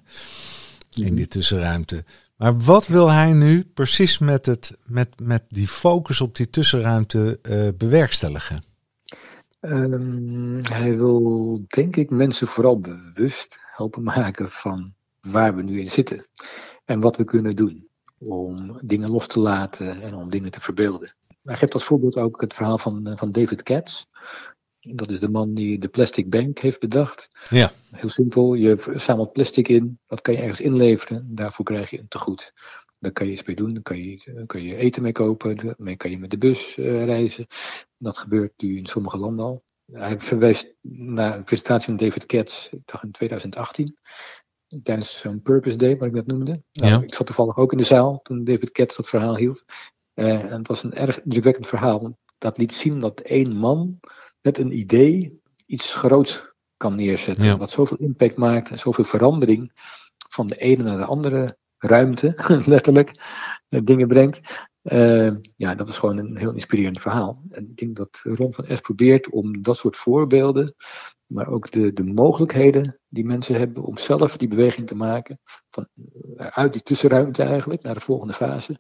die 0.93 1.13
mhm. 1.13 1.29
tussenruimte. 1.29 2.05
Maar 2.37 2.59
wat 2.59 2.87
wil 2.87 3.11
hij 3.11 3.33
nu 3.33 3.65
precies 3.65 4.19
met, 4.19 4.47
het, 4.47 4.77
met, 4.87 5.09
met 5.23 5.43
die 5.49 5.69
focus 5.69 6.21
op 6.21 6.37
die 6.37 6.51
tussenruimte 6.51 7.39
uh, 7.43 7.69
bewerkstelligen? 7.77 8.65
Um, 9.61 10.61
hij 10.63 10.97
wil, 10.97 11.65
denk 11.67 11.97
ik, 11.97 12.11
mensen 12.11 12.47
vooral 12.47 12.81
bewust 12.81 13.59
helpen 13.61 14.03
maken 14.03 14.51
van 14.51 14.95
waar 15.21 15.57
we 15.57 15.63
nu 15.63 15.81
in 15.81 15.87
zitten. 15.87 16.27
En 16.85 17.01
wat 17.01 17.17
we 17.17 17.25
kunnen 17.25 17.57
doen 17.57 17.89
om 18.19 18.79
dingen 18.83 19.11
los 19.11 19.27
te 19.27 19.41
laten 19.41 20.03
en 20.03 20.15
om 20.15 20.31
dingen 20.31 20.51
te 20.51 20.61
verbeelden. 20.61 21.15
Hij 21.43 21.57
geeft 21.57 21.75
als 21.75 21.85
voorbeeld 21.85 22.17
ook 22.17 22.41
het 22.41 22.55
verhaal 22.55 22.79
van, 22.79 23.07
eh, 23.07 23.17
van 23.17 23.33
David 23.33 23.63
Katz. 23.63 24.05
Dat 24.81 25.11
is 25.11 25.21
de 25.21 25.29
man 25.29 25.55
die 25.55 25.79
de 25.79 25.89
plastic 25.89 26.31
bank 26.31 26.59
heeft 26.59 26.81
bedacht. 26.81 27.29
Ja. 27.49 27.73
Heel 27.91 28.09
simpel, 28.09 28.55
je 28.55 28.93
zamelt 28.95 29.33
plastic 29.33 29.69
in, 29.69 29.99
dat 30.07 30.21
kan 30.21 30.35
je 30.35 30.41
ergens 30.41 30.61
inleveren, 30.61 31.35
daarvoor 31.35 31.65
krijg 31.65 31.91
je 31.91 31.99
een 31.99 32.09
tegoed. 32.09 32.53
Daar 32.99 33.13
kan 33.13 33.27
je 33.27 33.33
iets 33.33 33.45
mee 33.45 33.57
doen, 33.57 33.75
daar 33.75 33.83
kan 33.83 33.99
je, 33.99 34.45
kan 34.47 34.63
je 34.63 34.77
eten 34.77 35.03
mee 35.03 35.13
kopen, 35.13 35.57
daarmee 35.57 35.97
kan 35.97 36.11
je 36.11 36.19
met 36.19 36.31
de 36.31 36.39
bus 36.39 36.77
uh, 36.77 37.05
reizen. 37.05 37.47
Dat 37.99 38.19
gebeurt 38.19 38.53
nu 38.57 38.77
in 38.77 38.87
sommige 38.87 39.17
landen 39.17 39.45
al. 39.45 39.65
Hij 39.93 40.21
verwijst 40.21 40.75
naar 40.81 41.37
een 41.37 41.45
presentatie 41.45 41.87
van 41.87 41.97
David 41.97 42.27
Katz, 42.27 42.69
ik 42.71 42.81
dacht 42.85 43.05
in 43.05 43.11
2018, 43.11 43.99
tijdens 44.83 45.19
zo'n 45.19 45.43
Purpose 45.43 45.77
Day, 45.77 45.97
wat 45.97 46.09
ik 46.09 46.15
net 46.15 46.27
noemde. 46.27 46.63
Nou, 46.73 46.93
ja. 46.93 47.03
Ik 47.03 47.15
zat 47.15 47.27
toevallig 47.27 47.57
ook 47.57 47.73
in 47.73 47.79
de 47.79 47.85
zaal 47.85 48.21
toen 48.23 48.45
David 48.45 48.71
Katz 48.71 48.97
dat 48.97 49.09
verhaal 49.09 49.37
hield. 49.37 49.65
Uh, 50.15 50.43
en 50.43 50.59
het 50.59 50.69
was 50.69 50.83
een 50.83 50.95
erg 50.95 51.23
indrukwekkend 51.23 51.69
verhaal, 51.69 52.19
dat 52.39 52.59
liet 52.59 52.73
zien 52.73 53.01
dat 53.01 53.21
één 53.21 53.57
man 53.57 54.01
met 54.41 54.59
een 54.59 54.79
idee 54.79 55.41
iets 55.67 55.95
groots 55.95 56.53
kan 56.77 56.95
neerzetten. 56.95 57.59
Wat 57.59 57.71
zoveel 57.71 57.97
impact 57.97 58.37
maakt 58.37 58.71
en 58.71 58.79
zoveel 58.79 59.05
verandering 59.05 59.73
van 60.29 60.47
de 60.47 60.57
ene 60.57 60.83
naar 60.83 60.99
de 60.99 61.05
andere 61.05 61.57
ruimte, 61.79 62.35
letterlijk, 62.67 63.11
eh, 63.69 63.81
dingen 63.85 64.07
brengt. 64.07 64.69
Uh, 64.83 65.33
ja, 65.57 65.75
dat 65.75 65.89
is 65.89 65.99
gewoon 65.99 66.19
een 66.19 66.37
heel 66.37 66.53
inspirerend 66.53 67.01
verhaal. 67.01 67.43
En 67.51 67.65
ik 67.65 67.77
denk 67.77 67.97
dat 67.97 68.21
Ron 68.23 68.55
van 68.55 68.67
Es 68.67 68.81
probeert 68.81 69.31
om 69.31 69.63
dat 69.63 69.77
soort 69.77 69.97
voorbeelden, 69.97 70.75
maar 71.27 71.49
ook 71.49 71.71
de, 71.71 71.93
de 71.93 72.05
mogelijkheden 72.05 73.01
die 73.09 73.25
mensen 73.25 73.55
hebben 73.55 73.83
om 73.83 73.99
zelf 73.99 74.37
die 74.37 74.49
beweging 74.49 74.87
te 74.87 74.95
maken, 74.95 75.41
van, 75.71 75.89
eh, 76.37 76.47
uit 76.47 76.73
die 76.73 76.83
tussenruimte 76.83 77.43
eigenlijk 77.43 77.83
naar 77.83 77.95
de 77.95 78.01
volgende 78.01 78.33
fase, 78.33 78.77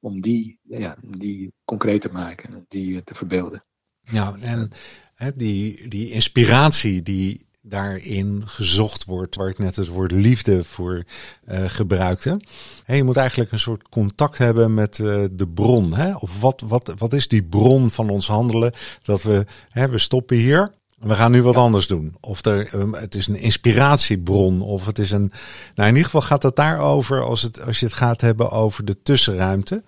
om 0.00 0.20
die, 0.20 0.58
ja, 0.62 0.96
die 1.16 1.52
concreet 1.64 2.00
te 2.00 2.12
maken, 2.12 2.64
die 2.68 3.04
te 3.04 3.14
verbeelden. 3.14 3.64
Ja, 4.00 4.36
en 4.40 4.70
hè, 5.14 5.32
die, 5.32 5.88
die 5.88 6.10
inspiratie 6.10 7.02
die 7.02 7.48
daarin 7.62 8.42
gezocht 8.46 9.04
wordt, 9.04 9.36
waar 9.36 9.48
ik 9.48 9.58
net 9.58 9.76
het 9.76 9.88
woord 9.88 10.10
liefde 10.10 10.64
voor 10.64 11.04
uh, 11.48 11.64
gebruikte. 11.66 12.40
Hey, 12.84 12.96
je 12.96 13.04
moet 13.04 13.16
eigenlijk 13.16 13.52
een 13.52 13.58
soort 13.58 13.88
contact 13.88 14.38
hebben 14.38 14.74
met 14.74 14.98
uh, 14.98 15.24
de 15.32 15.48
bron. 15.48 15.94
Hè? 15.94 16.14
Of 16.14 16.40
wat, 16.40 16.62
wat, 16.66 16.94
wat 16.98 17.12
is 17.12 17.28
die 17.28 17.42
bron 17.42 17.90
van 17.90 18.10
ons 18.10 18.26
handelen? 18.26 18.72
Dat 19.02 19.22
we, 19.22 19.44
hè, 19.68 19.88
we 19.88 19.98
stoppen 19.98 20.36
hier. 20.36 20.72
We 21.00 21.14
gaan 21.14 21.32
nu 21.32 21.42
wat 21.42 21.56
anders 21.56 21.86
doen. 21.86 22.14
Of 22.20 22.44
er, 22.44 22.74
um, 22.74 22.94
het 22.94 23.14
is 23.14 23.26
een 23.26 23.36
inspiratiebron. 23.40 24.62
Of 24.62 24.86
het 24.86 24.98
is 24.98 25.10
een. 25.10 25.32
Nou, 25.74 25.88
in 25.88 25.94
ieder 25.94 26.04
geval 26.04 26.20
gaat 26.20 26.42
het 26.42 26.56
daarover 26.56 27.24
als, 27.24 27.42
het, 27.42 27.64
als 27.66 27.80
je 27.80 27.86
het 27.86 27.94
gaat 27.94 28.20
hebben 28.20 28.50
over 28.50 28.84
de 28.84 29.02
tussenruimte. 29.02 29.82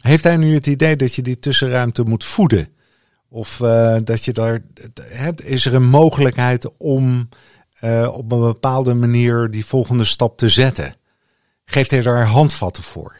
Heeft 0.00 0.24
hij 0.24 0.36
nu 0.36 0.54
het 0.54 0.66
idee 0.66 0.96
dat 0.96 1.14
je 1.14 1.22
die 1.22 1.38
tussenruimte 1.38 2.02
moet 2.02 2.24
voeden? 2.24 2.68
Of 3.28 3.60
uh, 3.60 3.96
dat 4.04 4.24
je 4.24 4.32
daar. 4.32 4.62
Het, 5.02 5.44
is 5.44 5.66
er 5.66 5.74
een 5.74 5.88
mogelijkheid 5.88 6.76
om 6.76 7.28
uh, 7.80 8.14
op 8.16 8.32
een 8.32 8.40
bepaalde 8.40 8.94
manier 8.94 9.50
die 9.50 9.66
volgende 9.66 10.04
stap 10.04 10.38
te 10.38 10.48
zetten? 10.48 10.94
Geeft 11.64 11.90
hij 11.90 12.02
daar 12.02 12.26
handvatten 12.26 12.82
voor? 12.82 13.16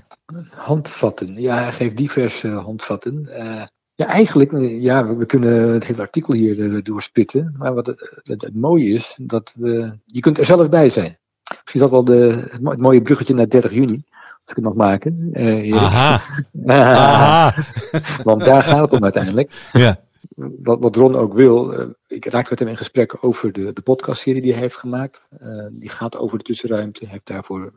Handvatten, 0.50 1.34
ja, 1.34 1.62
hij 1.62 1.72
geeft 1.72 1.96
diverse 1.96 2.48
handvatten. 2.48 3.28
Uh, 3.30 3.62
ja, 3.98 4.06
eigenlijk, 4.06 4.52
ja, 4.80 5.16
we, 5.16 5.26
kunnen 5.26 5.72
het 5.72 5.86
hele 5.86 6.00
artikel 6.00 6.34
hier 6.34 6.82
doorspitten. 6.82 7.54
Maar 7.58 7.74
wat 7.74 7.86
het, 7.86 8.20
het, 8.22 8.42
het, 8.42 8.54
mooie 8.54 8.88
is, 8.88 9.18
dat 9.20 9.52
we, 9.56 9.98
je 10.06 10.20
kunt 10.20 10.38
er 10.38 10.44
zelf 10.44 10.68
bij 10.68 10.90
zijn. 10.90 11.18
Misschien 11.60 11.80
dat 11.80 11.90
wel 11.90 12.04
de, 12.04 12.48
het 12.62 12.78
mooie 12.78 13.02
bruggetje 13.02 13.34
naar 13.34 13.48
30 13.48 13.72
juni 13.72 14.04
ik 14.50 14.56
het 14.56 14.64
nog 14.64 14.74
maken. 14.74 15.30
Uh, 15.32 15.76
Aha. 15.82 16.22
Aha. 16.66 17.54
Want 18.24 18.44
daar 18.44 18.62
gaat 18.62 18.80
het 18.80 18.92
om 18.92 19.02
uiteindelijk. 19.02 19.68
Ja. 19.72 20.00
Wat, 20.36 20.80
wat 20.80 20.96
Ron 20.96 21.16
ook 21.16 21.34
wil, 21.34 21.80
uh, 21.80 21.86
ik 22.06 22.24
raak 22.24 22.50
met 22.50 22.58
hem 22.58 22.68
in 22.68 22.76
gesprek 22.76 23.24
over 23.24 23.52
de, 23.52 23.72
de 23.72 23.80
podcastserie 23.80 24.42
die 24.42 24.52
hij 24.52 24.60
heeft 24.60 24.76
gemaakt. 24.76 25.26
Uh, 25.42 25.66
die 25.72 25.88
gaat 25.88 26.16
over 26.16 26.38
de 26.38 26.44
tussenruimte. 26.44 27.04
Hij 27.04 27.12
heeft 27.12 27.26
daarvoor 27.26 27.72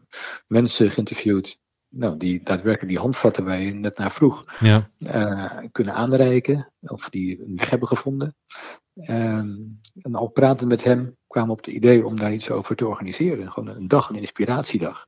mensen 0.47 0.91
geïnterviewd. 0.91 1.59
Nou, 1.93 2.17
die 2.17 2.41
daadwerkelijk 2.43 2.91
die 2.91 3.01
handvatten 3.01 3.45
waar 3.45 3.59
je 3.59 3.73
net 3.73 3.97
naar 3.97 4.11
vroeg, 4.11 4.45
ja. 4.59 4.89
kunnen 5.71 5.93
aanreiken. 5.93 6.71
Of 6.81 7.09
die 7.09 7.41
een 7.41 7.55
weg 7.55 7.69
hebben 7.69 7.87
gevonden. 7.87 8.35
Ehm, 8.95 9.49
en 10.01 10.15
al 10.15 10.27
praten 10.27 10.67
met 10.67 10.83
hem 10.83 11.17
kwamen 11.27 11.49
we 11.49 11.55
op 11.59 11.65
het 11.65 11.75
idee 11.75 12.05
om 12.05 12.19
daar 12.19 12.33
iets 12.33 12.49
over 12.49 12.75
te 12.75 12.87
organiseren. 12.87 13.51
Gewoon 13.51 13.75
een 13.75 13.87
dag, 13.87 14.09
een 14.09 14.15
inspiratiedag 14.15 15.07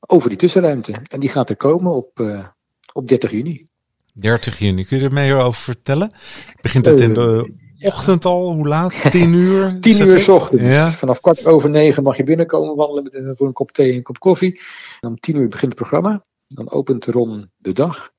over 0.00 0.28
die 0.28 0.38
tussenruimte. 0.38 0.92
En 1.08 1.20
die 1.20 1.28
gaat 1.28 1.50
er 1.50 1.56
komen 1.56 1.92
op, 1.92 2.20
uh, 2.20 2.46
op 2.92 3.08
30 3.08 3.30
juni. 3.30 3.66
30 4.12 4.58
juni, 4.58 4.84
kun 4.84 4.98
je 4.98 5.04
er 5.04 5.12
meer 5.12 5.36
over 5.36 5.60
vertellen? 5.60 6.12
Begint 6.60 6.86
het 6.86 7.00
in 7.00 7.14
de 7.14 7.44
uh, 7.48 7.65
ochtend 7.80 8.24
al? 8.24 8.52
Hoe 8.52 8.68
laat? 8.68 8.94
10 9.10 9.32
uur? 9.32 9.80
10 9.80 10.06
uur 10.06 10.20
s 10.20 10.28
ochtends. 10.28 10.64
Ja. 10.64 10.90
Vanaf 10.90 11.20
kwart 11.20 11.46
over 11.46 11.70
negen 11.70 12.02
mag 12.02 12.16
je 12.16 12.22
binnenkomen 12.22 12.76
wandelen 12.76 13.02
met, 13.02 13.36
voor 13.36 13.46
een 13.46 13.52
kop 13.52 13.72
thee 13.72 13.90
en 13.90 13.96
een 13.96 14.02
kop 14.02 14.18
koffie. 14.18 14.60
En 15.00 15.08
om 15.08 15.18
10 15.18 15.36
uur 15.36 15.48
begint 15.48 15.72
het 15.72 15.80
programma. 15.80 16.24
Dan 16.48 16.70
opent 16.70 17.04
Ron 17.04 17.50
de 17.56 17.72
dag. 17.72 18.12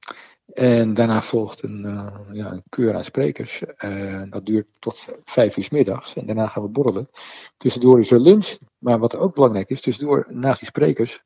En 0.53 0.93
daarna 0.93 1.21
volgt 1.21 1.63
een, 1.63 1.85
uh, 1.85 2.19
ja, 2.31 2.51
een 2.51 2.63
keur 2.69 2.95
aan 2.95 3.03
sprekers. 3.03 3.63
Uh, 3.85 4.21
dat 4.29 4.45
duurt 4.45 4.67
tot 4.79 5.07
vijf 5.25 5.57
uur 5.57 5.67
middags. 5.71 6.15
En 6.15 6.25
daarna 6.25 6.47
gaan 6.47 6.63
we 6.63 6.69
borrelen. 6.69 7.09
Tussendoor 7.57 7.99
is 7.99 8.11
er 8.11 8.19
lunch. 8.19 8.57
Maar 8.77 8.99
wat 8.99 9.15
ook 9.15 9.33
belangrijk 9.33 9.69
is, 9.69 9.81
tussendoor 9.81 10.27
naast 10.29 10.59
die 10.59 10.67
sprekers 10.67 11.21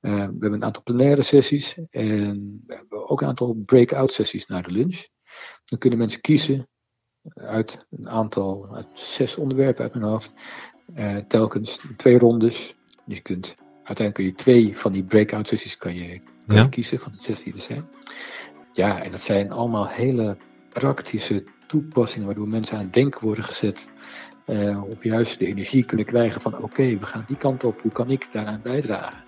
uh, 0.00 0.12
we 0.12 0.18
hebben 0.18 0.52
een 0.52 0.64
aantal 0.64 0.82
plenaire 0.82 1.22
sessies 1.22 1.78
en 1.90 2.62
we 2.66 2.74
hebben 2.74 3.08
ook 3.08 3.20
een 3.20 3.28
aantal 3.28 3.62
breakout 3.66 4.12
sessies 4.12 4.46
na 4.46 4.62
de 4.62 4.70
lunch. 4.70 5.06
Dan 5.64 5.78
kunnen 5.78 5.98
mensen 5.98 6.20
kiezen 6.20 6.68
uit 7.34 7.86
een 7.90 8.08
aantal, 8.08 8.68
uit 8.72 8.86
zes 8.92 9.36
onderwerpen 9.36 9.82
uit 9.82 9.94
mijn 9.94 10.06
hoofd, 10.06 10.32
uh, 10.96 11.16
telkens 11.16 11.80
twee 11.96 12.18
rondes. 12.18 12.74
Je 13.04 13.20
kunt, 13.20 13.56
uiteindelijk 13.84 14.14
kun 14.14 14.24
je 14.24 14.34
twee 14.34 14.78
van 14.78 14.92
die 14.92 15.04
breakout 15.04 15.48
sessies 15.48 15.76
kan 15.76 15.94
je, 15.94 16.20
kan 16.46 16.56
ja. 16.56 16.66
kiezen 16.66 16.98
van 16.98 17.12
de 17.12 17.22
zes 17.22 17.42
die 17.42 17.54
er 17.54 17.60
zijn. 17.60 17.88
Ja, 18.72 19.02
en 19.02 19.10
dat 19.10 19.20
zijn 19.20 19.50
allemaal 19.50 19.88
hele 19.88 20.36
praktische 20.72 21.44
toepassingen 21.66 22.26
waardoor 22.26 22.48
mensen 22.48 22.76
aan 22.76 22.84
het 22.84 22.92
denken 22.92 23.24
worden 23.24 23.44
gezet. 23.44 23.88
Uh, 24.46 24.82
of 24.90 25.04
juist 25.04 25.38
de 25.38 25.46
energie 25.46 25.84
kunnen 25.84 26.06
krijgen 26.06 26.40
van 26.40 26.62
oké, 26.62 26.98
we 26.98 27.06
gaan 27.06 27.24
die 27.26 27.36
kant 27.36 27.64
op, 27.64 27.80
hoe 27.80 27.92
kan 27.92 28.10
ik 28.10 28.32
daaraan 28.32 28.60
bijdragen? 28.62 29.24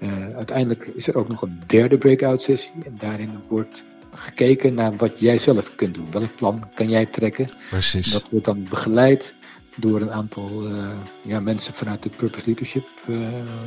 Uh, 0.00 0.36
uiteindelijk 0.36 0.86
is 0.86 1.06
er 1.06 1.16
ook 1.16 1.28
nog 1.28 1.42
een 1.42 1.60
derde 1.66 1.98
breakout 1.98 2.42
sessie 2.42 2.84
en 2.84 2.94
daarin 2.98 3.30
wordt 3.48 3.84
gekeken 4.14 4.74
naar 4.74 4.96
wat 4.96 5.20
jij 5.20 5.38
zelf 5.38 5.74
kunt 5.74 5.94
doen. 5.94 6.06
Welk 6.10 6.34
plan 6.36 6.68
kan 6.74 6.88
jij 6.88 7.06
trekken? 7.06 7.50
Precies. 7.70 8.12
Dat 8.12 8.24
wordt 8.30 8.46
dan 8.46 8.66
begeleid 8.68 9.34
door 9.76 10.00
een 10.00 10.12
aantal 10.12 10.70
uh, 10.70 10.88
ja, 11.22 11.40
mensen 11.40 11.74
vanuit 11.74 12.02
de 12.02 12.10
Purpose 12.16 12.46
Leadership 12.46 12.86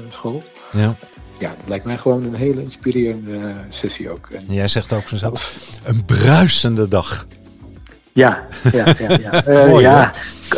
school. 0.10 0.44
Ja. 0.72 0.96
Ja, 1.40 1.56
dat 1.58 1.68
lijkt 1.68 1.86
mij 1.86 1.98
gewoon 1.98 2.24
een 2.24 2.36
hele 2.36 2.62
inspirerende 2.62 3.54
sessie 3.70 4.10
ook. 4.10 4.28
En 4.32 4.44
jij 4.54 4.68
zegt 4.68 4.94
ook 4.94 5.04
vanzelf, 5.04 5.56
een 5.84 6.06
bruisende 6.06 6.88
dag. 6.88 7.28
Ja, 8.14 8.48
ja, 8.72 8.86
ja. 9.00 9.18
ja. 9.22 9.48
Uh, 9.48 9.66
Mooi, 9.70 9.84
ja. 9.84 10.14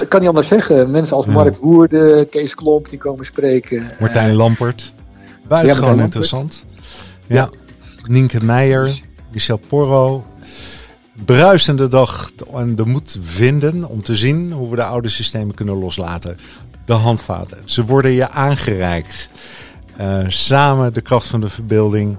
kan 0.08 0.20
niet 0.20 0.30
anders 0.30 0.48
zeggen. 0.48 0.92
Mensen 0.92 1.15
als 1.15 1.25
Mark 1.25 1.58
Woerde, 1.58 2.27
Kees 2.30 2.56
Klomp, 2.56 2.89
die 2.89 3.00
komen 3.00 3.25
spreken. 3.25 3.92
Martijn 4.00 4.34
Lampert. 4.34 4.94
Buitengewoon 5.48 5.98
ja, 5.98 6.04
interessant. 6.04 6.65
Ja. 7.27 7.36
ja. 7.36 7.50
Nienke 8.08 8.44
Meijer, 8.44 9.01
Michel 9.36 9.60
Porro. 9.68 10.25
Bruisende 11.25 11.88
dag 11.88 12.32
en 12.54 12.75
de 12.75 12.86
moed 12.86 13.18
vinden 13.22 13.88
om 13.88 14.04
te 14.04 14.15
zien 14.15 14.51
hoe 14.51 14.70
we 14.70 14.75
de 14.75 14.84
oude 14.84 15.10
systemen 15.10 15.56
kunnen 15.56 15.75
loslaten. 15.75 16.38
De 16.86 16.94
handvaten. 16.94 17.58
Ze 17.65 17.86
worden 17.86 18.12
je 18.12 18.30
aangereikt. 18.30 19.30
Uh, 20.01 20.24
samen 20.27 20.94
de 20.94 21.01
kracht 21.01 21.27
van 21.27 21.42
de 21.42 21.50
verbeelding 21.50 22.18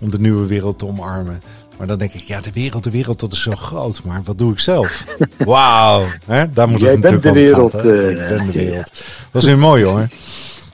om 0.00 0.10
de 0.10 0.18
nieuwe 0.18 0.46
wereld 0.46 0.78
te 0.78 0.86
omarmen. 0.86 1.42
Maar 1.78 1.86
dan 1.86 1.98
denk 1.98 2.12
ik, 2.12 2.22
ja, 2.22 2.40
de 2.40 2.52
wereld, 2.52 2.84
de 2.84 2.90
wereld, 2.90 3.20
dat 3.20 3.32
is 3.32 3.42
zo 3.42 3.54
groot. 3.54 4.02
Maar 4.04 4.20
wat 4.24 4.38
doe 4.38 4.52
ik 4.52 4.58
zelf? 4.58 5.04
Wauw. 5.38 6.06
Daar 6.52 6.68
moet 6.68 6.80
Jij 6.80 6.90
het 6.90 7.00
natuurlijk 7.00 7.22
de 7.22 7.28
om 7.28 7.34
wereld, 7.34 7.74
eh, 7.74 8.10
ik 8.10 8.28
ben 8.28 8.46
de 8.46 8.52
wereld. 8.52 8.92
Dat 9.30 9.42
is 9.42 9.48
weer 9.48 9.58
mooi 9.58 9.84
hoor. 9.84 10.08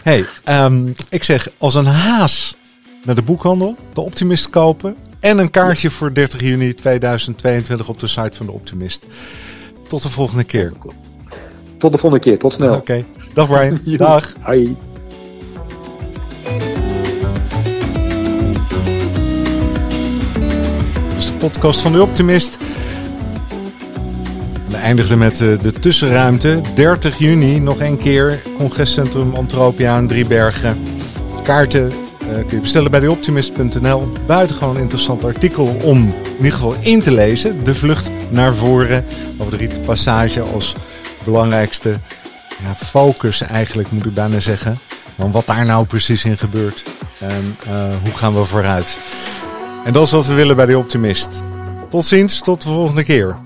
hey, 0.02 0.24
ehm, 0.44 0.88
ik 1.08 1.24
zeg, 1.24 1.48
als 1.58 1.74
een 1.74 1.86
haas 1.86 2.56
naar 3.04 3.14
de 3.14 3.22
boekhandel, 3.22 3.76
de 3.92 4.00
Optimist 4.00 4.50
kopen. 4.50 4.96
En 5.24 5.38
een 5.38 5.50
kaartje 5.50 5.90
voor 5.90 6.14
30 6.14 6.40
juni 6.40 6.74
2022 6.74 7.88
op 7.88 8.00
de 8.00 8.06
site 8.06 8.36
van 8.36 8.46
de 8.46 8.52
Optimist. 8.52 9.06
Tot 9.86 10.02
de 10.02 10.08
volgende 10.08 10.44
keer. 10.44 10.72
Tot 11.78 11.92
de 11.92 11.98
volgende 11.98 12.24
keer. 12.24 12.38
Tot 12.38 12.54
snel. 12.54 12.74
Oké. 12.74 13.04
Dag 13.34 13.48
Brian. 13.48 13.80
Dag. 13.96 14.32
Hoi. 14.40 14.76
Is 21.16 21.26
de 21.26 21.32
podcast 21.38 21.80
van 21.80 21.92
de 21.92 22.02
Optimist. 22.02 22.58
We 24.68 24.76
eindigden 24.76 25.18
met 25.18 25.40
eh, 25.40 25.62
de 25.62 25.72
tussenruimte. 25.72 26.60
30 26.74 27.18
juni, 27.18 27.60
nog 27.60 27.78
één 27.78 27.98
keer. 27.98 28.42
Congrescentrum 28.58 29.34
Antropia 29.34 29.98
in 29.98 30.08
Driebergen. 30.08 30.78
Kaarten 31.42 32.03
kun 32.42 32.56
je 32.56 32.60
bestellen 32.60 32.90
bij 32.90 33.00
deoptimist.nl. 33.00 34.08
Buitengewoon 34.26 34.78
interessant 34.78 35.24
artikel 35.24 35.76
om 35.82 36.14
in 36.38 36.44
ieder 36.44 36.76
in 36.80 37.02
te 37.02 37.12
lezen. 37.12 37.64
De 37.64 37.74
vlucht 37.74 38.10
naar 38.30 38.54
voren 38.54 39.04
over 39.38 39.52
de 39.52 39.58
Rieten 39.58 39.80
Passage 39.80 40.40
als 40.40 40.74
belangrijkste 41.24 41.94
ja, 42.62 42.74
focus 42.74 43.40
eigenlijk, 43.40 43.90
moet 43.90 44.04
ik 44.04 44.14
bijna 44.14 44.40
zeggen. 44.40 44.78
Van 45.18 45.32
wat 45.32 45.46
daar 45.46 45.66
nou 45.66 45.86
precies 45.86 46.24
in 46.24 46.38
gebeurt. 46.38 46.84
En 47.18 47.56
eh, 47.66 47.84
hoe 48.02 48.12
gaan 48.14 48.34
we 48.34 48.44
vooruit. 48.44 48.98
En 49.84 49.92
dat 49.92 50.06
is 50.06 50.10
wat 50.10 50.26
we 50.26 50.34
willen 50.34 50.56
bij 50.56 50.66
de 50.66 50.78
Optimist. 50.78 51.28
Tot 51.90 52.04
ziens, 52.04 52.40
tot 52.40 52.62
de 52.62 52.68
volgende 52.68 53.04
keer. 53.04 53.36